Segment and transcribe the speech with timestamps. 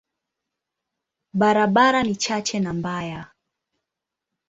[1.33, 3.27] Barabara ni chache na mbaya.